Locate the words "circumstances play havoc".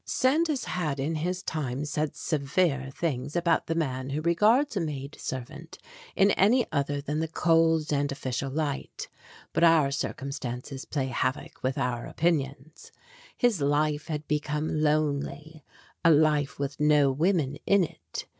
9.91-11.61